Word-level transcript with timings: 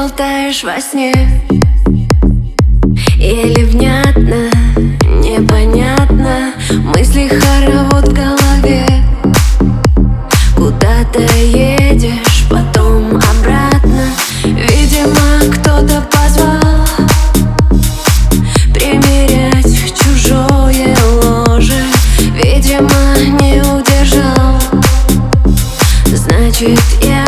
болтаешь 0.00 0.64
во 0.64 0.80
сне. 0.80 1.12
Еле 3.16 3.66
внятно, 3.66 4.50
непонятно 5.04 6.54
Мысли 6.94 7.28
хоровод 7.28 8.08
в 8.08 8.14
голове. 8.14 8.86
Куда 10.56 11.04
ты 11.12 11.20
едешь, 11.20 12.46
потом 12.48 13.20
обратно. 13.30 14.06
Видимо, 14.44 15.52
кто-то 15.52 16.02
позвал 16.10 16.86
Примерять 18.72 19.94
чужое 19.98 20.96
ложе. 21.22 21.82
Видимо, 22.32 23.18
не 23.38 23.60
удержал. 23.60 24.58
Значит, 26.06 26.80
я 27.02 27.19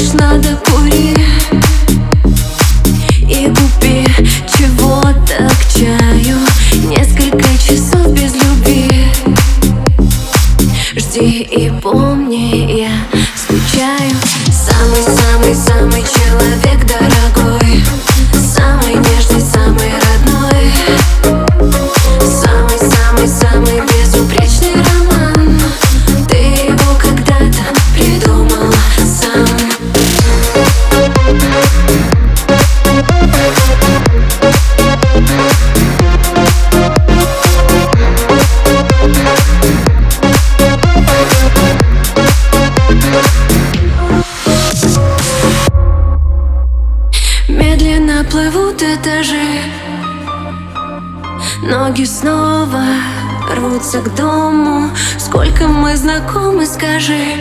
хочешь, 0.00 0.12
надо 0.14 0.56
кури 0.66 1.16
И 3.28 3.46
купи 3.46 4.06
чего-то 4.56 5.48
к 5.48 5.72
чаю. 5.72 6.36
Несколько 6.88 7.46
часов 7.58 8.12
без 8.12 8.34
любви. 8.34 9.06
Жди 10.96 11.42
и 11.42 11.70
помни, 11.80 12.80
я 12.80 12.90
скучаю. 13.36 14.12
Самый-самый-самый 14.50 16.02
человек 16.02 16.86
дорогой 16.86 17.39
плывут 48.80 48.98
этажи 48.98 49.62
Ноги 51.62 52.04
снова 52.04 52.82
рвутся 53.54 54.00
к 54.00 54.14
дому. 54.14 54.90
Сколько 55.18 55.68
мы 55.68 55.96
знакомы, 55.96 56.66
скажи. 56.66 57.36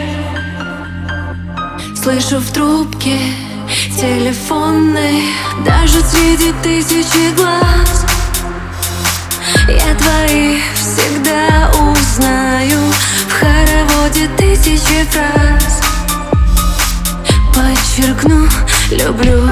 Слышу 1.96 2.40
в 2.40 2.52
трубке 2.52 3.18
телефонной 3.96 5.24
Даже 5.66 6.00
среди 6.02 6.52
тысячи 6.64 7.34
глаз. 7.36 8.06
Я 9.68 9.96
твои 9.96 10.60
всегда 10.74 11.72
узнаю 11.74 12.80
В 13.28 13.32
хороводе 13.32 14.28
тысячи 14.38 15.06
фраз. 15.06 15.82
Подчеркну, 17.54 18.48
люблю, 18.92 19.49